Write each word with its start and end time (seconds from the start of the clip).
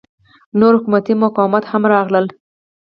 نور 0.59 0.73
حکومتي 0.79 1.13
مقامات 1.25 1.63
هم 1.71 1.83
راغلل. 1.93 2.25